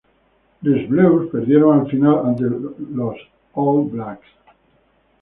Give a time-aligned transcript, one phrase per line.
[0.63, 2.41] Les Bleus perdieron la final ante
[2.95, 3.17] los
[3.53, 4.25] All Blacks.